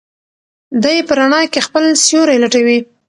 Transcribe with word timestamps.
دی 0.83 0.97
په 1.07 1.11
رڼا 1.17 1.41
کې 1.51 1.65
خپل 1.67 1.83
سیوری 2.05 2.37
لټوي. 2.43 2.79